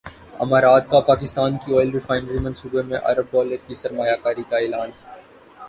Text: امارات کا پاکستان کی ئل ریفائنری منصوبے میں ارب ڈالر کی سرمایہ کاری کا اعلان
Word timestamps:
امارات 0.39 0.89
کا 0.91 0.99
پاکستان 1.07 1.57
کی 1.65 1.77
ئل 1.79 1.91
ریفائنری 1.91 2.39
منصوبے 2.39 2.81
میں 2.83 2.99
ارب 3.03 3.31
ڈالر 3.31 3.67
کی 3.67 3.73
سرمایہ 3.73 4.15
کاری 4.23 4.43
کا 4.49 4.57
اعلان 4.57 4.89